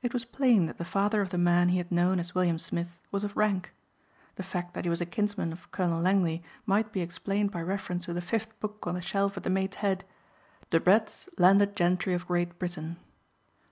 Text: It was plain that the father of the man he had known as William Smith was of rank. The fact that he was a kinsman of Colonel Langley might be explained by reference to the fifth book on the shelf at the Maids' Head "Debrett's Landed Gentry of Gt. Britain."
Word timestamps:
It 0.00 0.12
was 0.12 0.24
plain 0.24 0.66
that 0.66 0.78
the 0.78 0.84
father 0.84 1.20
of 1.20 1.30
the 1.30 1.38
man 1.38 1.70
he 1.70 1.78
had 1.78 1.90
known 1.90 2.20
as 2.20 2.36
William 2.36 2.56
Smith 2.56 3.00
was 3.10 3.24
of 3.24 3.36
rank. 3.36 3.74
The 4.36 4.44
fact 4.44 4.74
that 4.74 4.84
he 4.84 4.88
was 4.88 5.00
a 5.00 5.06
kinsman 5.06 5.50
of 5.50 5.68
Colonel 5.72 6.00
Langley 6.00 6.44
might 6.66 6.92
be 6.92 7.00
explained 7.00 7.50
by 7.50 7.62
reference 7.62 8.04
to 8.04 8.12
the 8.12 8.20
fifth 8.20 8.56
book 8.60 8.86
on 8.86 8.94
the 8.94 9.00
shelf 9.00 9.36
at 9.36 9.42
the 9.42 9.50
Maids' 9.50 9.78
Head 9.82 10.04
"Debrett's 10.70 11.28
Landed 11.36 11.74
Gentry 11.74 12.14
of 12.14 12.28
Gt. 12.28 12.58
Britain." 12.60 12.96